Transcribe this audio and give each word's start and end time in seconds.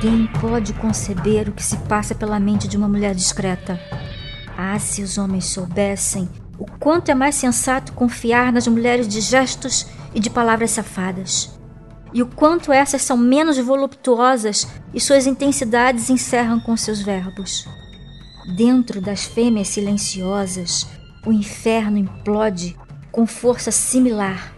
Ninguém 0.00 0.28
pode 0.40 0.74
conceber 0.74 1.48
o 1.48 1.52
que 1.52 1.62
se 1.62 1.76
passa 1.76 2.14
pela 2.14 2.38
mente 2.38 2.68
de 2.68 2.76
uma 2.76 2.86
mulher 2.86 3.16
discreta. 3.16 3.80
Ah, 4.56 4.78
se 4.78 5.02
os 5.02 5.18
homens 5.18 5.46
soubessem 5.46 6.28
o 6.56 6.64
quanto 6.78 7.10
é 7.10 7.16
mais 7.16 7.34
sensato 7.34 7.92
confiar 7.94 8.52
nas 8.52 8.68
mulheres 8.68 9.08
de 9.08 9.20
gestos 9.20 9.88
e 10.14 10.20
de 10.20 10.30
palavras 10.30 10.70
safadas. 10.70 11.58
E 12.14 12.22
o 12.22 12.26
quanto 12.26 12.72
essas 12.72 13.02
são 13.02 13.16
menos 13.16 13.58
voluptuosas 13.58 14.68
e 14.94 15.00
suas 15.00 15.26
intensidades 15.26 16.08
encerram 16.10 16.60
com 16.60 16.76
seus 16.76 17.02
verbos. 17.02 17.66
Dentro 18.56 19.00
das 19.00 19.24
fêmeas 19.24 19.66
silenciosas, 19.66 20.86
o 21.26 21.32
inferno 21.32 21.98
implode 21.98 22.76
com 23.10 23.26
força 23.26 23.72
similar, 23.72 24.54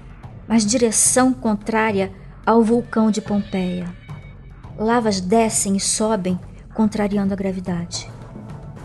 mas 0.46 0.66
direção 0.66 1.32
contrária 1.32 2.12
ao 2.44 2.62
vulcão 2.62 3.10
de 3.10 3.22
Pompeia. 3.22 3.99
Lavas 4.80 5.20
descem 5.20 5.76
e 5.76 5.80
sobem, 5.80 6.40
contrariando 6.72 7.34
a 7.34 7.36
gravidade. 7.36 8.10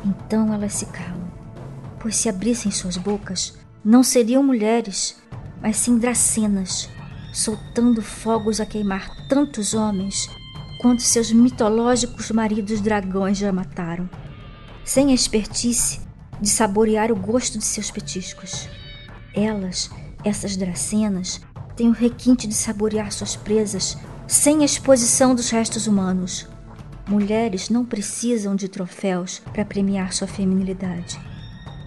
Então 0.04 0.54
elas 0.54 0.74
se 0.74 0.88
calam, 0.88 1.32
pois 1.98 2.18
se 2.18 2.28
abrissem 2.28 2.70
suas 2.70 2.98
bocas, 2.98 3.58
não 3.82 4.04
seriam 4.04 4.44
mulheres, 4.44 5.16
mas 5.62 5.78
sim 5.78 5.98
dracenas, 5.98 6.90
soltando 7.32 8.02
fogos 8.02 8.60
a 8.60 8.66
queimar 8.66 9.10
tantos 9.30 9.74
homens 9.74 10.30
quanto 10.82 11.02
seus 11.02 11.32
mitológicos 11.32 12.30
maridos 12.30 12.82
dragões 12.82 13.38
já 13.38 13.54
mataram, 13.54 14.10
sem 14.84 15.12
a 15.12 15.16
expertise 15.16 16.02
de 16.42 16.50
saborear 16.50 17.10
o 17.10 17.16
gosto 17.16 17.58
de 17.58 17.64
seus 17.64 17.90
petiscos. 17.90 18.68
Elas, 19.34 19.90
essas 20.26 20.58
dracenas, 20.58 21.40
têm 21.74 21.88
o 21.88 21.94
requinte 21.94 22.48
de 22.48 22.54
saborear 22.54 23.14
suas 23.14 23.38
presas 23.38 23.98
sem 24.28 24.62
a 24.62 24.66
exposição 24.66 25.36
dos 25.36 25.50
restos 25.50 25.86
humanos. 25.88 26.48
Mulheres 27.08 27.70
não 27.70 27.86
precisam 27.86 28.56
de 28.56 28.68
troféus 28.68 29.40
para 29.54 29.64
premiar 29.64 30.14
sua 30.14 30.28
feminilidade. 30.28 31.20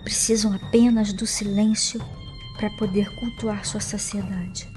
Precisam 0.04 0.52
apenas 0.54 1.12
do 1.12 1.26
silêncio 1.26 2.00
para 2.56 2.70
poder 2.76 3.12
cultuar 3.16 3.64
sua 3.66 3.80
saciedade. 3.80 4.68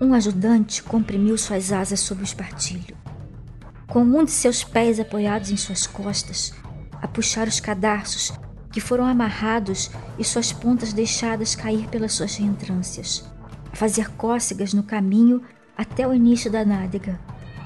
Um 0.00 0.12
ajudante 0.12 0.82
comprimiu 0.82 1.38
suas 1.38 1.72
asas 1.72 2.00
sobre 2.00 2.22
o 2.22 2.26
espartilho. 2.26 2.96
Com 3.86 4.02
um 4.02 4.24
de 4.24 4.30
seus 4.30 4.62
pés 4.62 5.00
apoiados 5.00 5.50
em 5.50 5.56
suas 5.56 5.86
costas, 5.86 6.52
a 7.00 7.08
puxar 7.08 7.48
os 7.48 7.60
cadarços 7.60 8.32
que 8.70 8.80
foram 8.80 9.06
amarrados 9.06 9.90
e 10.18 10.24
suas 10.24 10.52
pontas 10.52 10.92
deixadas 10.92 11.54
cair 11.54 11.88
pelas 11.88 12.12
suas 12.12 12.36
reentrâncias, 12.36 13.24
a 13.72 13.76
fazer 13.76 14.10
cócegas 14.10 14.74
no 14.74 14.82
caminho 14.82 15.42
até 15.76 16.06
o 16.06 16.14
início 16.14 16.50
da 16.50 16.64
nádega, 16.64 17.18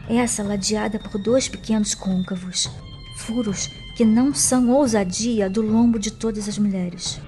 essa 0.08 0.42
ladeada 0.42 0.98
por 0.98 1.20
dois 1.20 1.48
pequenos 1.48 1.94
côncavos, 1.94 2.70
furos 3.16 3.70
que 3.96 4.04
não 4.04 4.32
são 4.32 4.70
ousadia 4.70 5.50
do 5.50 5.60
lombo 5.60 5.98
de 5.98 6.10
todas 6.10 6.48
as 6.48 6.56
mulheres. 6.58 7.20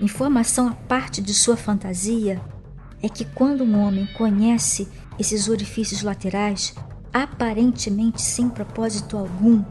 Informação 0.00 0.68
à 0.68 0.72
parte 0.72 1.22
de 1.22 1.32
sua 1.32 1.56
fantasia 1.56 2.40
é 3.02 3.08
que 3.08 3.24
quando 3.24 3.64
um 3.64 3.80
homem 3.80 4.06
conhece 4.18 4.88
esses 5.18 5.48
orifícios 5.48 6.02
laterais, 6.02 6.74
aparentemente 7.12 8.20
sem 8.20 8.48
propósito 8.48 9.16
algum, 9.16 9.64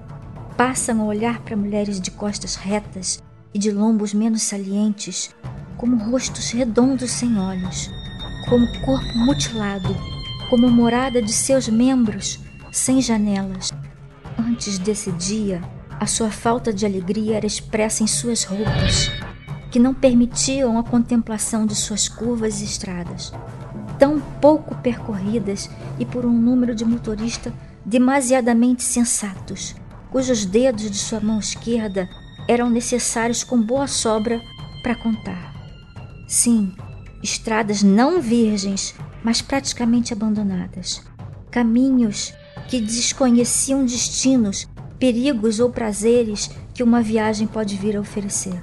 passam 0.57 1.01
a 1.01 1.03
olhar 1.03 1.41
para 1.41 1.57
mulheres 1.57 1.99
de 1.99 2.09
costas 2.09 2.55
retas 2.55 3.21
e 3.53 3.59
de 3.59 3.71
lombos 3.71 4.13
menos 4.13 4.41
salientes, 4.43 5.35
como 5.77 5.97
rostos 5.97 6.51
redondos 6.51 7.11
sem 7.11 7.37
olhos, 7.37 7.91
como 8.49 8.65
corpo 8.81 9.17
mutilado, 9.17 9.95
como 10.55 10.71
morada 10.71 11.21
de 11.21 11.33
seus 11.33 11.67
membros 11.67 12.39
sem 12.71 13.01
janelas. 13.01 13.73
Antes 14.39 14.77
desse 14.77 15.11
dia, 15.11 15.61
a 15.99 16.07
sua 16.07 16.31
falta 16.31 16.71
de 16.71 16.85
alegria 16.85 17.35
era 17.35 17.45
expressa 17.45 18.03
em 18.03 18.07
suas 18.07 18.45
roupas 18.45 19.11
que 19.69 19.77
não 19.79 19.93
permitiam 19.93 20.79
a 20.79 20.83
contemplação 20.83 21.65
de 21.65 21.75
suas 21.75 22.07
curvas 22.07 22.61
e 22.61 22.63
estradas, 22.63 23.33
tão 23.99 24.17
pouco 24.39 24.73
percorridas 24.75 25.69
e 25.99 26.05
por 26.05 26.25
um 26.25 26.31
número 26.31 26.73
de 26.73 26.85
motoristas 26.85 27.51
demasiadamente 27.85 28.81
sensatos, 28.81 29.75
cujos 30.09 30.45
dedos 30.45 30.89
de 30.89 30.97
sua 30.97 31.19
mão 31.19 31.37
esquerda 31.37 32.07
eram 32.47 32.69
necessários 32.69 33.43
com 33.43 33.61
boa 33.61 33.87
sobra 33.87 34.39
para 34.81 34.95
contar. 34.95 35.53
Sim, 36.29 36.73
estradas 37.25 37.83
não 37.83 38.21
virgens, 38.21 38.95
mas 39.23 39.41
praticamente 39.41 40.13
abandonadas. 40.13 41.01
Caminhos 41.51 42.33
que 42.69 42.79
desconheciam 42.79 43.85
destinos, 43.85 44.67
perigos 44.97 45.59
ou 45.59 45.69
prazeres 45.69 46.49
que 46.73 46.83
uma 46.83 47.01
viagem 47.01 47.47
pode 47.47 47.75
vir 47.75 47.97
a 47.97 48.01
oferecer 48.01 48.59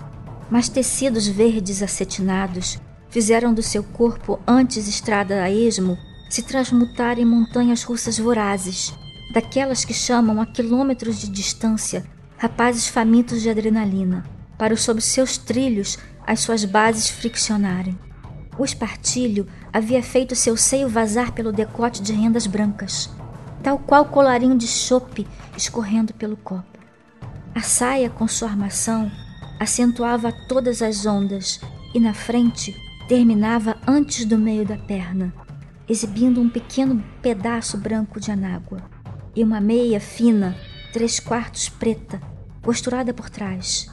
mas 0.53 0.69
tecidos 0.69 1.27
verdes 1.27 1.83
acetinados 1.83 2.79
fizeram 3.09 3.55
do 3.55 3.63
seu 3.63 3.83
corpo, 3.83 4.39
antes 4.47 4.87
estrada 4.87 5.43
a 5.43 5.51
esmo, 5.51 5.97
se 6.29 6.43
transmutar 6.43 7.19
em 7.19 7.25
montanhas 7.25 7.83
russas 7.83 8.19
vorazes, 8.19 8.93
daquelas 9.33 9.83
que 9.83 9.95
chamam 9.95 10.43
a 10.43 10.47
quilômetros 10.47 11.19
de 11.19 11.31
distância 11.31 12.05
rapazes 12.37 12.87
famintos 12.87 13.41
de 13.41 13.49
adrenalina, 13.49 14.27
para 14.59 14.77
sob 14.77 15.01
seus 15.01 15.39
trilhos 15.39 15.99
as 16.27 16.41
suas 16.41 16.67
bases 16.67 17.09
friccionarem. 17.09 17.99
O 18.59 18.65
espartilho 18.65 19.47
havia 19.73 20.03
feito 20.03 20.37
seu 20.37 20.57
seio 20.57 20.89
vazar 20.89 21.33
pelo 21.33 21.53
decote 21.53 22.03
de 22.03 22.13
rendas 22.13 22.47
brancas, 22.47 23.11
tal 23.63 23.79
qual 23.79 24.05
colarinho 24.05 24.57
de 24.57 24.67
chope 24.67 25.27
escorrendo 25.57 26.13
pelo 26.13 26.37
copo. 26.37 26.79
A 27.55 27.63
saia, 27.63 28.11
com 28.11 28.29
sua 28.29 28.49
armação, 28.49 29.11
acentuava 29.59 30.33
todas 30.49 30.83
as 30.83 31.07
ondas 31.07 31.61
e 31.95 32.01
na 32.01 32.13
frente 32.13 32.75
terminava 33.09 33.77
antes 33.87 34.25
do 34.25 34.39
meio 34.39 34.67
da 34.67 34.77
perna, 34.77 35.33
exibindo 35.89 36.41
um 36.41 36.49
pequeno 36.49 37.03
pedaço 37.21 37.77
branco 37.79 38.21
de 38.21 38.31
anágua 38.31 38.83
e 39.35 39.43
uma 39.43 39.61
meia 39.61 40.01
fina, 40.01 40.57
três 40.93 41.19
quartos 41.19 41.69
preta, 41.69 42.21
costurada 42.63 43.15
por 43.15 43.31
trás. 43.31 43.91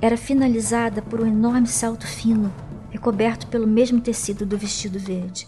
Era 0.00 0.16
finalizada 0.16 1.02
por 1.02 1.20
um 1.20 1.26
enorme 1.26 1.66
salto 1.66 2.06
fino, 2.06 2.52
recoberto 2.96 3.46
pelo 3.48 3.66
mesmo 3.66 4.00
tecido 4.00 4.46
do 4.46 4.56
vestido 4.56 4.98
verde. 4.98 5.46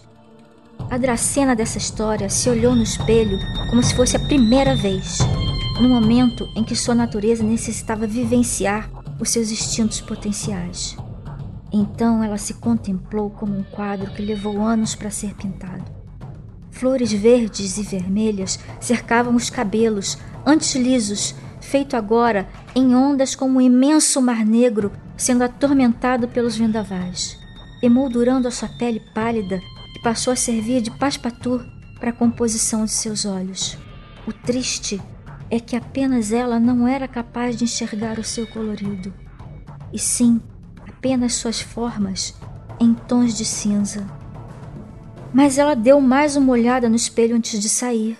A 0.89 0.97
Dracena 0.97 1.55
dessa 1.55 1.77
história 1.77 2.29
se 2.29 2.49
olhou 2.49 2.75
no 2.75 2.83
espelho 2.83 3.37
como 3.69 3.81
se 3.81 3.95
fosse 3.95 4.15
a 4.15 4.19
primeira 4.19 4.75
vez, 4.75 5.17
no 5.81 5.89
momento 5.89 6.47
em 6.55 6.63
que 6.63 6.75
sua 6.75 6.93
natureza 6.93 7.43
necessitava 7.43 8.05
vivenciar 8.05 8.89
os 9.19 9.29
seus 9.29 9.51
instintos 9.51 9.99
potenciais. 9.99 10.95
Então 11.71 12.23
ela 12.23 12.37
se 12.37 12.53
contemplou 12.53 13.29
como 13.31 13.57
um 13.57 13.63
quadro 13.63 14.11
que 14.11 14.21
levou 14.21 14.61
anos 14.61 14.93
para 14.95 15.09
ser 15.09 15.33
pintado. 15.33 15.85
Flores 16.71 17.11
verdes 17.11 17.77
e 17.77 17.83
vermelhas 17.83 18.59
cercavam 18.79 19.35
os 19.35 19.49
cabelos, 19.49 20.17
antes 20.45 20.75
lisos, 20.75 21.35
feito 21.59 21.95
agora 21.95 22.47
em 22.75 22.95
ondas 22.95 23.35
como 23.35 23.57
um 23.57 23.61
imenso 23.61 24.21
mar 24.21 24.45
negro 24.45 24.91
sendo 25.19 25.43
atormentado 25.43 26.27
pelos 26.29 26.55
vendavais, 26.55 27.38
emoldurando 27.81 28.47
a 28.47 28.51
sua 28.51 28.69
pele 28.69 29.01
pálida 29.13 29.61
que 29.93 30.01
passou 30.01 30.33
a 30.33 30.35
servir 30.35 30.81
de 30.81 30.91
passepartout 30.91 31.65
para 31.99 32.11
a 32.11 32.13
composição 32.13 32.85
de 32.85 32.91
seus 32.91 33.25
olhos. 33.25 33.77
O 34.27 34.33
triste 34.33 35.01
é 35.49 35.59
que 35.59 35.75
apenas 35.75 36.31
ela 36.31 36.59
não 36.59 36.87
era 36.87 37.07
capaz 37.07 37.57
de 37.57 37.63
enxergar 37.63 38.19
o 38.19 38.23
seu 38.23 38.45
colorido, 38.47 39.13
e 39.91 39.97
sim 39.97 40.39
apenas 40.87 41.33
suas 41.33 41.59
formas 41.59 42.35
em 42.79 42.93
tons 42.93 43.37
de 43.37 43.45
cinza. 43.45 44.05
Mas 45.33 45.57
ela 45.57 45.75
deu 45.75 45.99
mais 45.99 46.35
uma 46.35 46.51
olhada 46.51 46.89
no 46.89 46.95
espelho 46.95 47.35
antes 47.35 47.59
de 47.59 47.69
sair, 47.69 48.17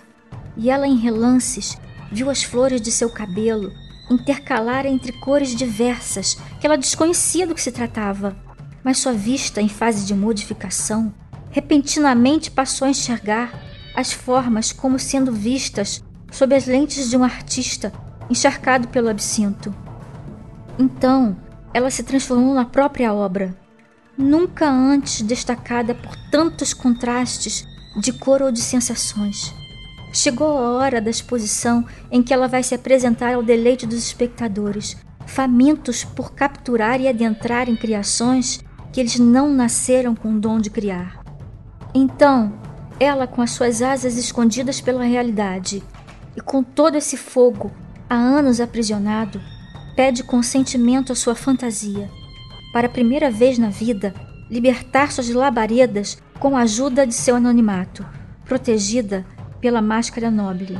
e 0.56 0.70
ela, 0.70 0.86
em 0.86 0.96
relances, 0.96 1.78
viu 2.10 2.28
as 2.28 2.42
flores 2.42 2.80
de 2.80 2.90
seu 2.90 3.08
cabelo 3.10 3.72
intercalar 4.10 4.84
entre 4.86 5.12
cores 5.12 5.54
diversas 5.54 6.34
que 6.60 6.66
ela 6.66 6.76
desconhecia 6.76 7.46
do 7.46 7.54
que 7.54 7.62
se 7.62 7.70
tratava, 7.70 8.36
mas 8.82 8.98
sua 8.98 9.12
vista, 9.12 9.60
em 9.60 9.68
fase 9.68 10.06
de 10.06 10.14
modificação, 10.14 11.12
repentinamente 11.50 12.50
passou 12.50 12.86
a 12.86 12.90
enxergar 12.90 13.52
as 13.94 14.12
formas 14.12 14.72
como 14.72 14.98
sendo 14.98 15.32
vistas 15.32 16.02
sob 16.30 16.54
as 16.54 16.66
lentes 16.66 17.10
de 17.10 17.16
um 17.16 17.24
artista 17.24 17.92
encharcado 18.28 18.88
pelo 18.88 19.08
absinto. 19.08 19.74
Então, 20.78 21.36
ela 21.74 21.90
se 21.90 22.02
transformou 22.02 22.54
na 22.54 22.64
própria 22.64 23.12
obra, 23.12 23.54
nunca 24.16 24.70
antes 24.70 25.22
destacada 25.22 25.94
por 25.94 26.16
tantos 26.30 26.72
contrastes 26.72 27.66
de 27.96 28.12
cor 28.12 28.40
ou 28.42 28.52
de 28.52 28.60
sensações. 28.60 29.52
Chegou 30.12 30.58
a 30.58 30.70
hora 30.72 31.00
da 31.00 31.10
exposição 31.10 31.84
em 32.10 32.22
que 32.22 32.32
ela 32.32 32.48
vai 32.48 32.62
se 32.62 32.74
apresentar 32.74 33.34
ao 33.34 33.42
deleite 33.42 33.86
dos 33.86 33.98
espectadores, 33.98 34.96
famintos 35.26 36.04
por 36.04 36.32
capturar 36.32 37.00
e 37.00 37.08
adentrar 37.08 37.68
em 37.68 37.76
criações 37.76 38.60
que 38.92 39.00
eles 39.00 39.18
não 39.18 39.52
nasceram 39.52 40.14
com 40.14 40.34
o 40.34 40.40
dom 40.40 40.58
de 40.60 40.70
criar. 40.70 41.22
Então, 41.94 42.52
ela, 42.98 43.26
com 43.26 43.40
as 43.40 43.52
suas 43.52 43.82
asas 43.82 44.16
escondidas 44.16 44.80
pela 44.80 45.04
realidade 45.04 45.82
e 46.36 46.40
com 46.40 46.62
todo 46.62 46.96
esse 46.96 47.16
fogo 47.16 47.70
há 48.08 48.14
anos 48.14 48.60
aprisionado, 48.60 49.40
pede 49.96 50.22
consentimento 50.22 51.12
à 51.12 51.14
sua 51.14 51.34
fantasia, 51.34 52.10
para 52.72 52.86
a 52.86 52.90
primeira 52.90 53.30
vez 53.30 53.58
na 53.58 53.70
vida 53.70 54.14
libertar 54.50 55.12
suas 55.12 55.30
labaredas 55.30 56.20
com 56.38 56.56
a 56.56 56.62
ajuda 56.62 57.06
de 57.06 57.14
seu 57.14 57.36
anonimato, 57.36 58.04
protegida 58.44 59.24
pela 59.60 59.80
máscara 59.82 60.30
nobre. 60.30 60.78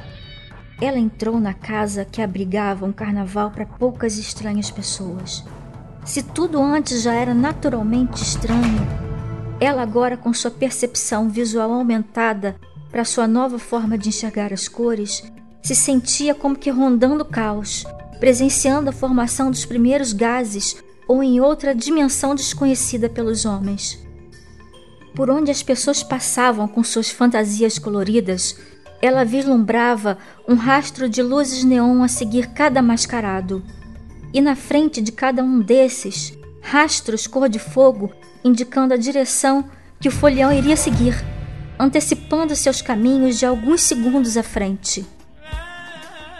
Ela 0.80 0.98
entrou 0.98 1.38
na 1.38 1.52
casa 1.52 2.04
que 2.04 2.22
abrigava 2.22 2.86
um 2.86 2.92
carnaval 2.92 3.50
para 3.50 3.66
poucas 3.66 4.16
estranhas 4.16 4.70
pessoas. 4.70 5.44
Se 6.10 6.24
tudo 6.24 6.60
antes 6.60 7.02
já 7.02 7.14
era 7.14 7.32
naturalmente 7.32 8.20
estranho, 8.20 8.84
ela 9.60 9.80
agora 9.80 10.16
com 10.16 10.34
sua 10.34 10.50
percepção 10.50 11.28
visual 11.28 11.72
aumentada 11.72 12.56
para 12.90 13.04
sua 13.04 13.28
nova 13.28 13.60
forma 13.60 13.96
de 13.96 14.08
enxergar 14.08 14.52
as 14.52 14.66
cores, 14.66 15.22
se 15.62 15.72
sentia 15.72 16.34
como 16.34 16.56
que 16.56 16.68
rondando 16.68 17.22
o 17.22 17.24
caos, 17.24 17.84
presenciando 18.18 18.90
a 18.90 18.92
formação 18.92 19.52
dos 19.52 19.64
primeiros 19.64 20.12
gases 20.12 20.82
ou 21.06 21.22
em 21.22 21.40
outra 21.40 21.72
dimensão 21.72 22.34
desconhecida 22.34 23.08
pelos 23.08 23.44
homens. 23.44 23.96
Por 25.14 25.30
onde 25.30 25.52
as 25.52 25.62
pessoas 25.62 26.02
passavam 26.02 26.66
com 26.66 26.82
suas 26.82 27.08
fantasias 27.08 27.78
coloridas, 27.78 28.56
ela 29.00 29.24
vislumbrava 29.24 30.18
um 30.48 30.56
rastro 30.56 31.08
de 31.08 31.22
luzes 31.22 31.62
neon 31.62 32.02
a 32.02 32.08
seguir 32.08 32.48
cada 32.48 32.82
mascarado. 32.82 33.62
E 34.32 34.40
na 34.40 34.54
frente 34.54 35.00
de 35.00 35.10
cada 35.10 35.42
um 35.42 35.60
desses, 35.60 36.38
rastros 36.60 37.26
cor 37.26 37.48
de 37.48 37.58
fogo 37.58 38.12
indicando 38.44 38.94
a 38.94 38.96
direção 38.96 39.64
que 39.98 40.08
o 40.08 40.12
folião 40.12 40.52
iria 40.52 40.76
seguir, 40.76 41.14
antecipando 41.78 42.54
seus 42.56 42.80
caminhos 42.80 43.38
de 43.38 43.44
alguns 43.44 43.82
segundos 43.82 44.36
à 44.36 44.42
frente. 44.42 45.04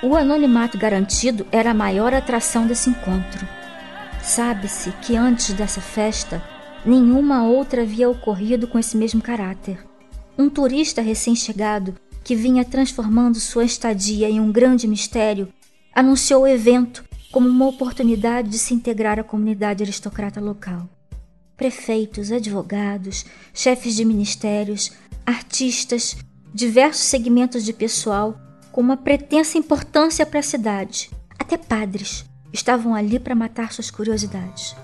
O 0.02 0.16
anonimato 0.16 0.78
garantido 0.78 1.46
era 1.52 1.72
a 1.72 1.75
maior 1.75 2.14
atração 2.14 2.66
desse 2.66 2.88
encontro. 2.88 3.46
Sabe-se 4.22 4.92
que 5.02 5.16
antes 5.16 5.52
dessa 5.52 5.81
festa, 5.81 6.42
nenhuma 6.87 7.44
outra 7.44 7.82
havia 7.82 8.08
ocorrido 8.08 8.66
com 8.66 8.78
esse 8.78 8.96
mesmo 8.96 9.20
caráter. 9.20 9.78
Um 10.38 10.48
turista 10.48 11.02
recém-chegado 11.02 11.94
que 12.25 12.34
vinha 12.34 12.64
transformando 12.64 13.38
sua 13.40 13.64
estadia 13.64 14.28
em 14.31 14.40
um 14.40 14.50
grande 14.50 14.87
mistério, 14.87 15.52
anunciou 15.94 16.44
o 16.44 16.46
evento 16.46 17.04
como 17.30 17.48
uma 17.48 17.66
oportunidade 17.66 18.48
de 18.48 18.58
se 18.58 18.74
integrar 18.74 19.18
à 19.18 19.24
comunidade 19.24 19.82
aristocrata 19.82 20.40
local. 20.40 20.88
Prefeitos, 21.56 22.32
advogados, 22.32 23.24
chefes 23.54 23.94
de 23.94 24.04
ministérios, 24.04 24.90
artistas, 25.24 26.16
diversos 26.52 27.04
segmentos 27.04 27.64
de 27.64 27.72
pessoal 27.72 28.38
com 28.72 28.80
uma 28.80 28.96
pretensa 28.96 29.58
importância 29.58 30.24
para 30.24 30.40
a 30.40 30.44
cidade, 30.44 31.10
até 31.38 31.56
padres, 31.56 32.24
estavam 32.52 32.94
ali 32.94 33.18
para 33.18 33.34
matar 33.34 33.72
suas 33.72 33.90
curiosidades. 33.90 34.74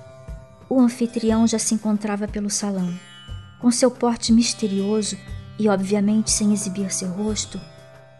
O 0.68 0.80
anfitrião 0.80 1.46
já 1.46 1.58
se 1.58 1.74
encontrava 1.74 2.26
pelo 2.26 2.50
salão. 2.50 2.92
Com 3.60 3.70
seu 3.70 3.90
porte 3.90 4.32
misterioso, 4.32 5.16
e, 5.58 5.68
obviamente 5.68 6.30
sem 6.30 6.52
exibir 6.52 6.92
seu 6.92 7.08
rosto, 7.08 7.60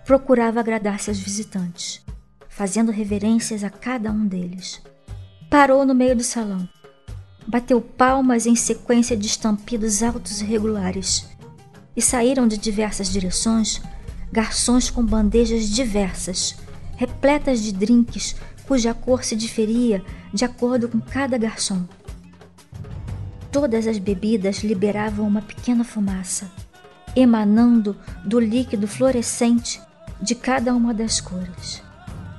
procurava 0.05 0.61
agradar 0.61 1.01
seus 1.01 1.19
visitantes, 1.19 2.01
fazendo 2.57 2.91
reverências 2.91 3.63
a 3.63 3.69
cada 3.69 4.11
um 4.11 4.27
deles. 4.27 4.81
Parou 5.51 5.85
no 5.85 5.95
meio 5.95 6.17
do 6.17 6.25
salão. 6.25 6.67
Bateu 7.47 7.81
palmas 7.81 8.47
em 8.47 8.57
sequência 8.57 9.17
de 9.17 9.27
estampidos 9.27 10.03
altos 10.03 10.41
e 10.41 10.45
regulares. 10.45 11.29
E 11.95 12.01
saíram 12.01 12.49
de 12.49 12.57
diversas 12.57 13.11
direções 13.13 13.83
garçons 14.33 14.91
com 14.91 15.05
bandejas 15.05 15.69
diversas, 15.69 16.57
repletas 16.97 17.63
de 17.63 17.73
drinks 17.73 18.35
cuja 18.67 18.93
cor 18.93 19.23
se 19.23 19.37
diferia 19.37 20.03
de 20.33 20.45
acordo 20.45 20.89
com 20.89 21.01
cada 21.01 21.39
garçom. 21.39 21.85
Todas 23.53 23.87
as 23.87 23.99
bebidas 23.99 24.65
liberavam 24.65 25.27
uma 25.27 25.43
pequena 25.43 25.85
fumaça 25.85 26.51
emanando 27.15 27.97
do 28.25 28.39
líquido 28.39 28.87
fluorescente 28.87 29.81
de 30.21 30.35
cada 30.35 30.75
uma 30.75 30.93
das 30.93 31.19
cores. 31.19 31.86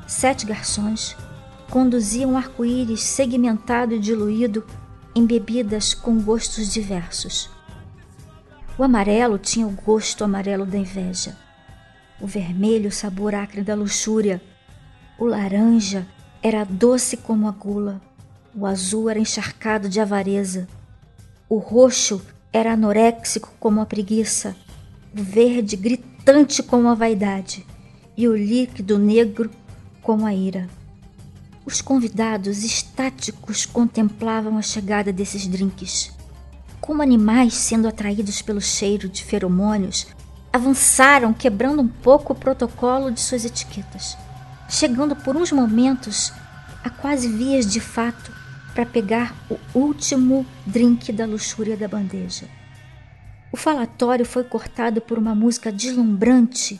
Sete 0.07 0.45
garçons 0.45 1.17
conduziam 1.69 2.37
arco-íris 2.37 3.03
segmentado 3.03 3.93
e 3.93 3.99
diluído 3.99 4.65
em 5.13 5.25
bebidas 5.25 5.93
com 5.93 6.17
gostos 6.21 6.71
diversos. 6.71 7.49
O 8.77 8.83
amarelo 8.83 9.37
tinha 9.37 9.67
o 9.67 9.71
gosto 9.71 10.23
amarelo 10.23 10.65
da 10.65 10.77
inveja, 10.77 11.35
o 12.21 12.25
vermelho 12.25 12.87
o 12.87 12.91
sabor 12.91 13.35
acre 13.35 13.61
da 13.61 13.75
luxúria, 13.75 14.41
o 15.19 15.25
laranja 15.25 16.07
era 16.41 16.63
doce 16.63 17.17
como 17.17 17.45
a 17.45 17.51
gula, 17.51 18.01
o 18.55 18.65
azul 18.65 19.09
era 19.09 19.19
encharcado 19.19 19.89
de 19.89 19.99
avareza, 19.99 20.69
o 21.49 21.57
roxo 21.57 22.21
era 22.53 22.71
anoréxico 22.71 23.51
como 23.59 23.81
a 23.81 23.85
preguiça, 23.85 24.55
o 25.13 25.21
verde 25.21 25.75
gritante 25.75 26.63
como 26.63 26.87
a 26.87 26.95
vaidade 26.95 27.65
e 28.15 28.25
o 28.25 28.37
líquido 28.37 28.97
negro 28.97 29.51
como 30.07 30.25
a 30.25 30.33
ira. 30.33 30.69
Os 31.65 31.81
convidados 31.81 32.63
estáticos 32.63 33.65
contemplavam 33.65 34.57
a 34.57 34.61
chegada 34.61 35.11
desses 35.11 35.45
drinks. 35.45 36.13
Como 36.79 37.01
animais 37.01 37.53
sendo 37.55 37.89
atraídos 37.89 38.41
pelo 38.41 38.61
cheiro 38.61 39.09
de 39.09 39.21
feromônios, 39.21 40.07
avançaram 40.53 41.33
quebrando 41.33 41.81
um 41.81 41.89
pouco 41.89 42.31
o 42.31 42.35
protocolo 42.37 43.11
de 43.11 43.19
suas 43.19 43.43
etiquetas, 43.43 44.17
chegando 44.69 45.13
por 45.13 45.35
uns 45.35 45.51
momentos 45.51 46.31
a 46.85 46.89
quase 46.89 47.27
vias 47.27 47.69
de 47.69 47.81
fato 47.81 48.31
para 48.73 48.85
pegar 48.85 49.35
o 49.49 49.59
último 49.77 50.45
drink 50.65 51.11
da 51.11 51.25
luxúria 51.25 51.75
da 51.75 51.89
bandeja. 51.89 52.47
O 53.51 53.57
falatório 53.57 54.25
foi 54.25 54.45
cortado 54.45 55.01
por 55.01 55.17
uma 55.17 55.35
música 55.35 55.69
deslumbrante, 55.69 56.79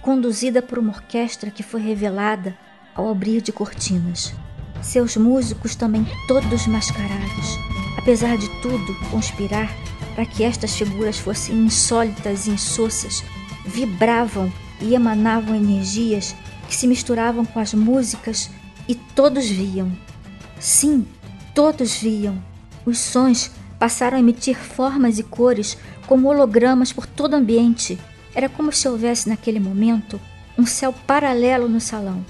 conduzida 0.00 0.62
por 0.62 0.78
uma 0.78 0.92
orquestra 0.92 1.50
que 1.50 1.64
foi 1.64 1.80
revelada 1.80 2.56
ao 2.98 3.08
abrir 3.08 3.40
de 3.40 3.52
cortinas. 3.52 4.34
Seus 4.82 5.16
músicos 5.16 5.76
também 5.76 6.04
todos 6.26 6.66
mascarados, 6.66 7.58
apesar 7.96 8.36
de 8.36 8.48
tudo 8.60 8.94
conspirar 9.10 9.72
para 10.14 10.26
que 10.26 10.42
estas 10.42 10.74
figuras 10.76 11.16
fossem 11.16 11.54
insólitas 11.54 12.46
e 12.46 12.50
insossas, 12.50 13.22
vibravam 13.64 14.52
e 14.80 14.94
emanavam 14.94 15.54
energias 15.54 16.34
que 16.68 16.74
se 16.74 16.88
misturavam 16.88 17.44
com 17.44 17.60
as 17.60 17.72
músicas 17.72 18.50
e 18.88 18.96
todos 18.96 19.48
viam. 19.48 19.92
Sim, 20.58 21.06
todos 21.54 21.94
viam. 21.96 22.42
Os 22.84 22.98
sons 22.98 23.52
passaram 23.78 24.16
a 24.16 24.20
emitir 24.20 24.56
formas 24.56 25.20
e 25.20 25.22
cores 25.22 25.78
como 26.06 26.28
hologramas 26.28 26.92
por 26.92 27.06
todo 27.06 27.34
o 27.34 27.36
ambiente. 27.36 27.96
Era 28.34 28.48
como 28.48 28.72
se 28.72 28.88
houvesse 28.88 29.28
naquele 29.28 29.60
momento 29.60 30.20
um 30.58 30.66
céu 30.66 30.92
paralelo 31.06 31.68
no 31.68 31.80
salão, 31.80 32.24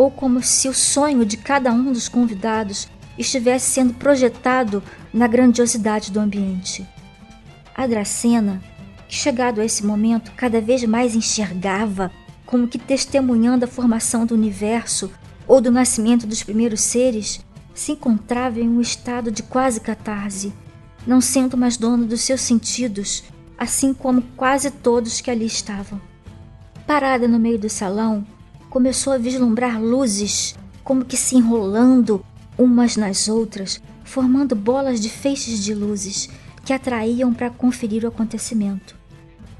ou 0.00 0.10
como 0.10 0.42
se 0.42 0.66
o 0.66 0.72
sonho 0.72 1.26
de 1.26 1.36
cada 1.36 1.70
um 1.70 1.92
dos 1.92 2.08
convidados 2.08 2.88
estivesse 3.18 3.70
sendo 3.70 3.92
projetado 3.92 4.82
na 5.12 5.26
grandiosidade 5.26 6.10
do 6.10 6.18
ambiente. 6.18 6.88
A 7.74 7.86
Dracena, 7.86 8.62
que 9.06 9.14
chegado 9.14 9.60
a 9.60 9.64
esse 9.66 9.84
momento 9.84 10.32
cada 10.34 10.58
vez 10.58 10.82
mais 10.84 11.14
enxergava, 11.14 12.10
como 12.46 12.66
que 12.66 12.78
testemunhando 12.78 13.66
a 13.66 13.68
formação 13.68 14.24
do 14.24 14.34
universo 14.34 15.10
ou 15.46 15.60
do 15.60 15.70
nascimento 15.70 16.26
dos 16.26 16.42
primeiros 16.42 16.80
seres, 16.80 17.44
se 17.74 17.92
encontrava 17.92 18.58
em 18.58 18.70
um 18.70 18.80
estado 18.80 19.30
de 19.30 19.42
quase 19.42 19.82
catarse 19.82 20.50
não 21.06 21.20
sendo 21.20 21.58
mais 21.58 21.76
dono 21.76 22.06
dos 22.06 22.22
seus 22.22 22.40
sentidos, 22.40 23.22
assim 23.58 23.92
como 23.92 24.22
quase 24.34 24.70
todos 24.70 25.20
que 25.20 25.30
ali 25.30 25.44
estavam. 25.44 26.00
Parada 26.86 27.28
no 27.28 27.38
meio 27.38 27.58
do 27.58 27.68
salão, 27.68 28.24
começou 28.70 29.12
a 29.12 29.18
vislumbrar 29.18 29.82
luzes, 29.82 30.54
como 30.84 31.04
que 31.04 31.16
se 31.16 31.36
enrolando 31.36 32.24
umas 32.56 32.96
nas 32.96 33.26
outras, 33.26 33.82
formando 34.04 34.54
bolas 34.54 35.00
de 35.00 35.10
feixes 35.10 35.62
de 35.64 35.74
luzes 35.74 36.30
que 36.64 36.72
atraíam 36.72 37.34
para 37.34 37.50
conferir 37.50 38.04
o 38.04 38.08
acontecimento. 38.08 38.94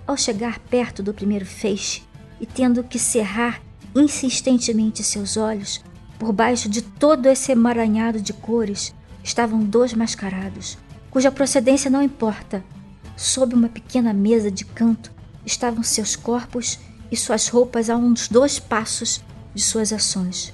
Ao 0.07 0.17
chegar 0.17 0.61
perto 0.61 1.02
do 1.02 1.12
primeiro 1.12 1.45
feixe 1.45 2.02
e 2.40 2.47
tendo 2.47 2.85
que 2.85 2.99
cerrar 2.99 3.61
insistentemente 3.95 5.02
seus 5.02 5.37
olhos, 5.37 5.83
por 6.17 6.33
baixo 6.33 6.69
de 6.69 6.81
todo 6.81 7.26
esse 7.26 7.50
emaranhado 7.50 8.21
de 8.21 8.33
cores 8.33 8.95
estavam 9.25 9.64
dois 9.64 9.93
mascarados, 9.93 10.79
cuja 11.11 11.33
procedência 11.33 11.90
não 11.90 12.02
importa. 12.02 12.64
Sob 13.17 13.55
uma 13.55 13.69
pequena 13.69 14.12
mesa 14.12 14.50
de 14.50 14.64
canto 14.64 15.12
estavam 15.45 15.83
seus 15.83 16.14
corpos 16.14 16.79
e 17.11 17.17
suas 17.17 17.49
roupas 17.49 17.90
a 17.90 17.97
uns 17.97 18.29
dois 18.29 18.59
passos 18.59 19.23
de 19.55 19.62
suas 19.62 19.93
ações. 19.93 20.52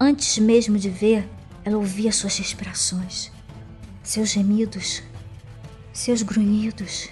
Antes 0.00 0.38
mesmo 0.38 0.78
de 0.78 0.90
ver, 0.90 1.28
ela 1.64 1.76
ouvia 1.76 2.10
suas 2.10 2.36
respirações, 2.38 3.30
seus 4.02 4.30
gemidos, 4.30 5.02
seus 5.92 6.22
grunhidos, 6.22 7.08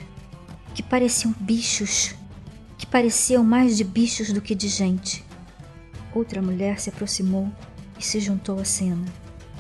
que 0.75 0.82
pareciam 0.82 1.35
bichos, 1.38 2.14
que 2.76 2.87
pareciam 2.87 3.44
mais 3.44 3.76
de 3.76 3.85
bichos 3.85 4.32
do 4.32 4.40
que 4.40 4.54
de 4.54 4.68
gente. 4.68 5.25
Outra 6.12 6.42
mulher 6.42 6.80
se 6.80 6.88
aproximou 6.88 7.50
e 7.99 8.04
se 8.04 8.18
juntou 8.18 8.59
à 8.59 8.64
cena. 8.64 9.04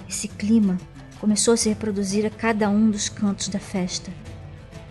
Esse 0.08 0.26
clima 0.26 0.76
começou 1.20 1.54
a 1.54 1.56
se 1.56 1.68
reproduzir 1.68 2.26
a 2.26 2.30
cada 2.30 2.68
um 2.68 2.90
dos 2.90 3.08
cantos 3.08 3.48
da 3.48 3.60
festa. 3.60 4.10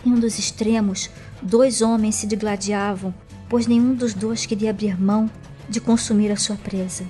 Em 0.05 0.11
um 0.11 0.19
dos 0.19 0.39
extremos, 0.39 1.09
dois 1.41 1.81
homens 1.81 2.15
se 2.15 2.27
digladiavam, 2.27 3.13
pois 3.49 3.67
nenhum 3.67 3.93
dos 3.93 4.13
dois 4.13 4.45
queria 4.45 4.69
abrir 4.69 4.99
mão 4.99 5.29
de 5.67 5.81
consumir 5.81 6.31
a 6.31 6.37
sua 6.37 6.55
presa. 6.55 7.05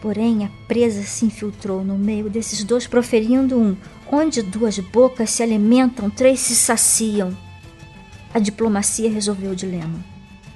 Porém, 0.00 0.44
a 0.44 0.48
presa 0.66 1.02
se 1.02 1.26
infiltrou 1.26 1.84
no 1.84 1.98
meio 1.98 2.30
desses 2.30 2.62
dois, 2.64 2.86
proferindo 2.86 3.58
um: 3.58 3.76
onde 4.10 4.42
duas 4.42 4.78
bocas 4.78 5.30
se 5.30 5.42
alimentam, 5.42 6.08
três 6.08 6.40
se 6.40 6.54
saciam. 6.54 7.36
A 8.32 8.38
diplomacia 8.38 9.10
resolveu 9.10 9.52
o 9.52 9.56
dilema, 9.56 10.04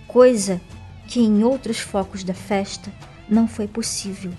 coisa 0.06 0.60
que 1.08 1.20
em 1.20 1.42
outros 1.42 1.78
focos 1.78 2.22
da 2.22 2.34
festa 2.34 2.92
não 3.28 3.48
foi 3.48 3.66
possível. 3.66 4.32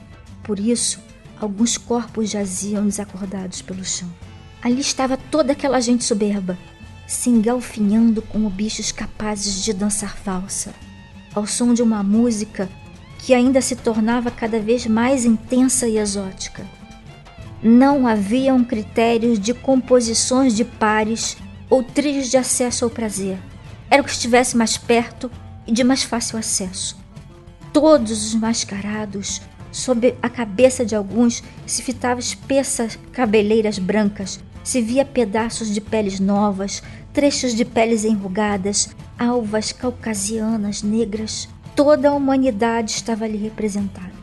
Por 0.43 0.59
isso, 0.59 0.99
alguns 1.39 1.77
corpos 1.77 2.29
jaziam 2.29 2.85
desacordados 2.85 3.61
pelo 3.61 3.83
chão. 3.83 4.09
Ali 4.61 4.79
estava 4.79 5.17
toda 5.17 5.51
aquela 5.51 5.81
gente 5.81 6.03
soberba, 6.03 6.57
se 7.07 7.29
engalfinhando 7.29 8.21
como 8.21 8.49
bichos 8.49 8.91
capazes 8.91 9.63
de 9.63 9.73
dançar 9.73 10.17
valsa, 10.23 10.73
ao 11.33 11.45
som 11.45 11.73
de 11.73 11.81
uma 11.81 12.03
música 12.03 12.69
que 13.19 13.33
ainda 13.33 13.61
se 13.61 13.75
tornava 13.75 14.29
cada 14.29 14.59
vez 14.59 14.85
mais 14.85 15.25
intensa 15.25 15.87
e 15.87 15.97
exótica. 15.97 16.65
Não 17.61 18.07
haviam 18.07 18.63
critérios 18.63 19.39
de 19.39 19.53
composições 19.53 20.55
de 20.55 20.65
pares 20.65 21.37
ou 21.69 21.83
trilhos 21.83 22.29
de 22.29 22.37
acesso 22.37 22.83
ao 22.83 22.91
prazer. 22.91 23.37
Era 23.89 24.01
o 24.01 24.05
que 24.05 24.11
estivesse 24.11 24.57
mais 24.57 24.77
perto 24.77 25.31
e 25.65 25.71
de 25.71 25.83
mais 25.83 26.03
fácil 26.03 26.37
acesso. 26.37 26.97
Todos 27.71 28.25
os 28.25 28.35
mascarados 28.35 29.41
Sob 29.73 30.15
a 30.21 30.29
cabeça 30.29 30.85
de 30.85 30.95
alguns 30.95 31.43
se 31.65 31.81
fitava 31.81 32.19
espessas 32.19 32.97
cabeleiras 33.11 33.79
brancas, 33.79 34.39
se 34.63 34.81
via 34.81 35.03
pedaços 35.03 35.73
de 35.73 35.81
peles 35.81 36.19
novas, 36.19 36.81
trechos 37.11 37.53
de 37.53 37.65
peles 37.65 38.03
enrugadas, 38.03 38.89
alvas 39.19 39.71
caucasianas 39.71 40.81
negras. 40.81 41.49
Toda 41.75 42.09
a 42.09 42.13
humanidade 42.13 42.91
estava 42.91 43.25
ali 43.25 43.37
representada. 43.37 44.13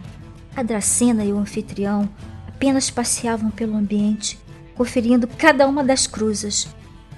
A 0.56 0.62
Dracena 0.62 1.24
e 1.24 1.32
o 1.32 1.38
anfitrião 1.38 2.08
apenas 2.46 2.90
passeavam 2.90 3.50
pelo 3.50 3.76
ambiente, 3.76 4.38
conferindo 4.74 5.26
cada 5.26 5.66
uma 5.66 5.84
das 5.84 6.06
cruzas. 6.06 6.68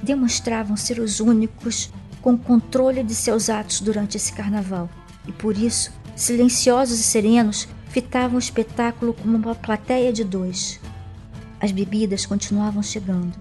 Demonstravam 0.02 0.76
ser 0.76 0.98
os 0.98 1.20
únicos 1.20 1.90
com 2.20 2.36
controle 2.36 3.02
de 3.02 3.14
seus 3.14 3.50
atos 3.50 3.80
durante 3.80 4.16
esse 4.16 4.32
carnaval. 4.32 4.88
E 5.26 5.32
por 5.32 5.56
isso, 5.56 5.92
silenciosos 6.16 6.98
e 6.98 7.02
serenos, 7.02 7.68
fitavam 7.88 8.36
o 8.36 8.38
espetáculo 8.38 9.12
como 9.12 9.36
uma 9.36 9.54
plateia 9.54 10.12
de 10.12 10.24
dois. 10.24 10.80
As 11.62 11.70
bebidas 11.70 12.26
continuavam 12.26 12.82
chegando, 12.82 13.38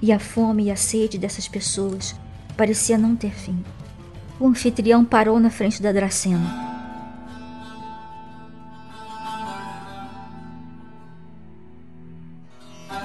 e 0.00 0.10
a 0.10 0.18
fome 0.18 0.64
e 0.64 0.70
a 0.70 0.76
sede 0.76 1.18
dessas 1.18 1.46
pessoas 1.46 2.16
parecia 2.56 2.96
não 2.96 3.14
ter 3.14 3.30
fim. 3.30 3.62
O 4.40 4.46
anfitrião 4.46 5.04
parou 5.04 5.38
na 5.38 5.50
frente 5.50 5.82
da 5.82 5.92
Dracena. 5.92 6.72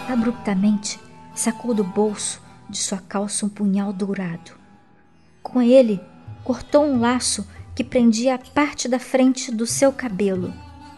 Abruptamente, 0.07 0.97
sacou 1.35 1.73
do 1.73 1.83
bolso 1.83 2.41
de 2.69 2.77
sua 2.77 2.99
calça 2.99 3.45
um 3.45 3.49
punhal 3.49 3.91
dourado. 3.91 4.53
Com 5.43 5.61
ele, 5.61 5.99
cortou 6.45 6.85
um 6.85 7.01
laço 7.01 7.45
que 7.75 7.83
prendia 7.83 8.35
a 8.35 8.39
parte 8.39 8.87
da 8.87 8.97
frente 8.97 9.51
do 9.51 9.67
seu 9.67 9.91
cabelo 9.91 10.53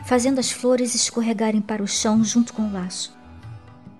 fazendo 0.10 0.40
as 0.40 0.52
flores 0.52 0.96
escorregarem 0.96 1.62
para 1.62 1.84
o 1.84 1.88
chão 1.88 2.24
junto 2.24 2.54
com 2.54 2.64
o 2.64 2.72
laço. 2.72 3.19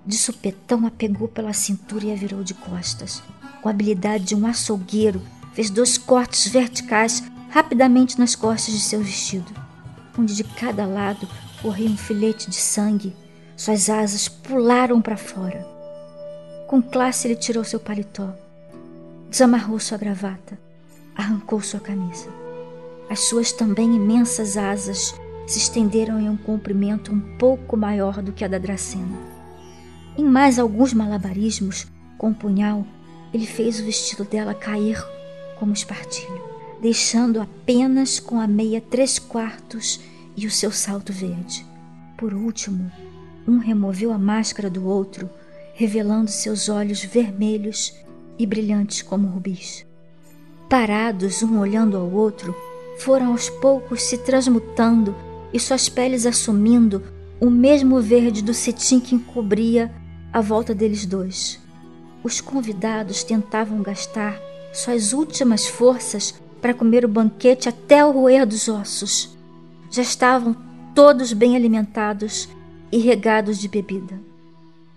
De 0.10 0.18
supetão 0.18 0.88
a 0.88 0.90
pegou 0.90 1.28
pela 1.28 1.54
cintura 1.54 2.06
e 2.08 2.12
a 2.12 2.16
virou 2.16 2.44
de 2.44 2.56
costas. 2.56 3.22
Com 3.62 3.70
a 3.70 3.72
habilidade 3.72 4.24
de 4.24 4.34
um 4.34 4.48
açougueiro, 4.48 5.22
fez 5.54 5.70
dois 5.70 6.00
cortes 6.00 6.48
verticais 6.48 7.22
rapidamente 7.52 8.18
nas 8.18 8.34
costas 8.34 8.74
de 8.74 8.80
seu 8.80 9.02
vestido, 9.02 9.54
onde 10.18 10.36
de 10.36 10.44
cada 10.44 10.88
lado 10.88 11.30
corria 11.62 11.88
um 11.88 11.96
filete 11.96 12.50
de 12.50 12.56
sangue. 12.56 13.16
Suas 13.56 13.88
asas 13.88 14.28
pularam 14.28 15.00
para 15.00 15.16
fora. 15.16 15.64
Com 16.68 16.82
classe, 16.82 17.28
ele 17.28 17.36
tirou 17.36 17.64
seu 17.64 17.80
paletó, 17.80 18.34
desamarrou 19.30 19.78
sua 19.78 20.00
gravata, 20.00 20.58
arrancou 21.16 21.62
sua 21.62 21.80
camisa. 21.80 22.30
As 23.12 23.28
suas 23.28 23.52
também 23.52 23.96
imensas 23.96 24.58
asas 24.58 25.14
se 25.46 25.60
estenderam 25.60 26.20
em 26.20 26.28
um 26.28 26.38
comprimento 26.38 27.14
um 27.14 27.20
pouco 27.38 27.78
maior 27.78 28.24
do 28.24 28.34
que 28.34 28.44
a 28.44 28.48
da 28.48 28.58
Dracena. 28.58 29.39
Em 30.20 30.24
mais 30.26 30.60
alguns 30.60 30.94
malabarismos, 30.94 31.88
com 32.18 32.32
o 32.32 32.36
punhal, 32.36 32.86
ele 33.34 33.46
fez 33.46 33.80
o 33.80 33.86
vestido 33.86 34.26
dela 34.26 34.54
cair 34.54 35.02
como 35.58 35.72
espartilho, 35.72 36.44
deixando 36.82 37.40
apenas 37.40 38.20
com 38.20 38.38
a 38.38 38.46
meia 38.46 38.82
três 38.82 39.18
quartos 39.18 40.02
e 40.36 40.46
o 40.46 40.52
seu 40.52 40.74
salto 40.74 41.14
verde. 41.14 41.66
Por 42.18 42.34
último, 42.34 42.92
um 43.48 43.60
removeu 43.60 44.12
a 44.12 44.18
máscara 44.18 44.70
do 44.70 44.86
outro, 44.86 45.30
revelando 45.74 46.30
seus 46.30 46.68
olhos 46.68 47.02
vermelhos 47.02 47.96
e 48.38 48.46
brilhantes 48.46 49.02
como 49.02 49.30
rubis. 49.30 49.86
Parados, 50.70 51.42
um 51.42 51.60
olhando 51.60 51.96
ao 51.96 52.12
outro, 52.12 52.54
foram 52.98 53.32
aos 53.32 53.50
poucos 53.50 54.02
se 54.02 54.18
transmutando 54.18 55.16
e 55.54 55.60
suas 55.62 55.88
peles 55.88 56.26
assumindo 56.26 57.02
o 57.40 57.50
mesmo 57.50 58.02
verde 58.02 58.44
do 58.44 58.54
cetim 58.54 59.00
que 59.00 59.16
encobria 59.16 59.90
a 60.32 60.42
volta 60.42 60.74
deles 60.74 61.06
dois. 61.06 61.60
Os 62.24 62.42
convidados 62.42 63.24
tentavam 63.24 63.82
gastar 63.82 64.40
suas 64.74 65.14
últimas 65.14 65.68
forças 65.68 66.34
para 66.62 66.74
comer 66.74 67.06
o 67.06 67.08
banquete 67.08 67.70
até 67.70 68.06
o 68.06 68.12
roer 68.12 68.46
dos 68.46 68.68
ossos. 68.68 69.36
Já 69.90 70.02
estavam 70.02 70.56
todos 70.94 71.34
bem 71.34 71.56
alimentados 71.56 72.50
e 72.92 72.98
regados 73.00 73.58
de 73.60 73.68
bebida. 73.68 74.20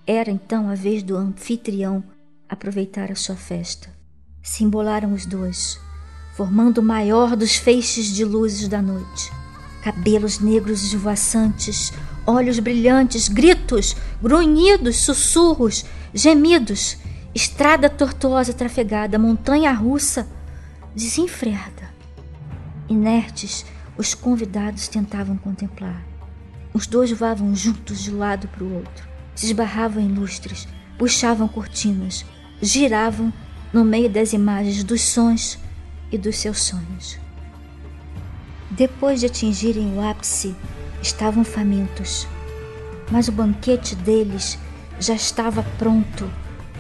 Era 0.07 0.31
então 0.31 0.69
a 0.69 0.75
vez 0.75 1.03
do 1.03 1.17
anfitrião 1.17 2.03
aproveitar 2.49 3.11
a 3.11 3.15
sua 3.15 3.37
festa. 3.37 3.89
Se 4.43 4.65
embolaram 4.65 5.13
os 5.13 5.25
dois, 5.25 5.79
formando 6.35 6.79
o 6.79 6.83
maior 6.83 7.37
dos 7.37 7.57
feixes 7.57 8.07
de 8.07 8.25
luzes 8.25 8.69
da 8.69 8.83
noite 8.83 9.31
cabelos 9.83 10.39
negros 10.39 10.85
esvoaçantes, 10.85 11.93
olhos 12.27 12.59
brilhantes, 12.59 13.29
gritos, 13.29 13.97
grunhidos, 14.23 14.99
sussurros, 14.99 15.85
gemidos, 16.15 16.97
estrada 17.35 17.89
tortuosa 17.89 18.53
trafegada, 18.53 19.19
montanha 19.19 19.73
russa 19.73 20.29
desenfreada. 20.95 21.91
Inertes, 22.89 23.65
os 23.97 24.15
convidados 24.15 24.89
tentavam 24.89 25.37
contemplar. 25.37 26.03
Os 26.75 26.87
dois 26.87 27.11
voavam 27.13 27.55
juntos 27.55 28.03
de 28.03 28.15
um 28.15 28.19
lado 28.19 28.49
para 28.49 28.65
o 28.65 28.75
outro, 28.75 29.09
se 29.35 29.47
esbarravam 29.47 30.03
em 30.03 30.09
lustres, 30.09 30.67
puxavam 30.99 31.49
cortinas, 31.49 32.25
giravam 32.61 33.33
no 33.73 33.85
meio 33.85 34.09
das 34.09 34.33
imagens 34.33 34.85
dos 34.85 35.03
sons 35.03 35.59
e 36.11 36.19
dos 36.19 36.37
seus 36.37 36.63
sonhos. 36.63 37.19
Depois 38.71 39.21
de 39.21 39.27
atingirem 39.27 39.95
o 39.97 40.01
ápice, 40.01 40.55
estavam 41.03 41.45
famintos, 41.45 42.27
mas 43.11 43.29
o 43.29 43.33
banquete 43.33 43.95
deles 43.97 44.59
já 44.99 45.15
estava 45.15 45.65
pronto 45.79 46.31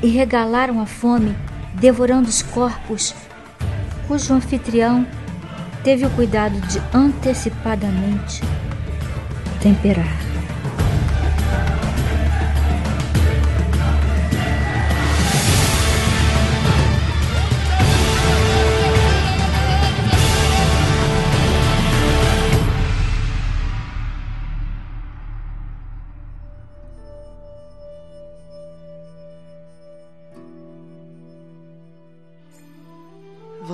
e 0.02 0.08
regalaram 0.08 0.80
a 0.80 0.86
fome, 0.86 1.36
devorando 1.74 2.28
os 2.28 2.42
corpos, 2.42 3.14
cujo 4.06 4.32
anfitrião 4.32 5.06
teve 5.82 6.06
o 6.06 6.10
cuidado 6.10 6.58
de 6.68 6.80
antecipadamente 6.94 8.40
temperar. 9.60 10.31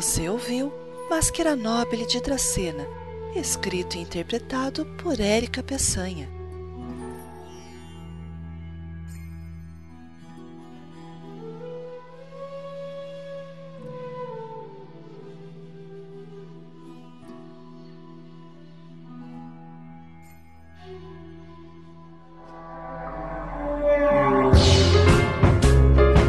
Você 0.00 0.28
ouviu 0.28 0.72
Máscara 1.10 1.56
Nobile 1.56 2.06
de 2.06 2.20
Dracena, 2.20 2.86
escrito 3.34 3.96
e 3.96 4.00
interpretado 4.00 4.86
por 5.02 5.18
Érica 5.18 5.60
Peçanha. 5.60 6.30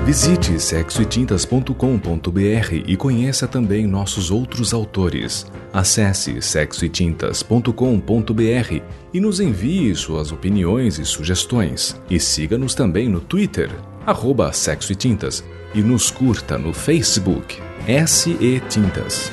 Visite 0.10 0.60
sexoetintas.com.br 0.60 2.74
e 2.88 2.98
conheça 2.98 3.48
também 3.48 3.86
nossos 3.86 4.32
outros 4.32 4.74
autores. 4.74 5.46
Acesse 5.72 6.42
sexoetintas.com.br 6.42 8.82
e 9.14 9.20
nos 9.20 9.40
envie 9.40 9.94
suas 9.94 10.32
opiniões 10.32 10.98
e 10.98 11.06
sugestões. 11.06 11.96
E 12.10 12.20
siga-nos 12.20 12.74
também 12.74 13.08
no 13.08 13.20
Twitter, 13.20 13.70
arroba 14.04 14.52
Sexo 14.52 14.94
e 14.94 14.96
e 15.76 15.84
nos 15.84 16.10
curta 16.10 16.58
no 16.58 16.74
Facebook, 16.74 17.62
SE 18.08 18.64
Tintas. 18.68 19.32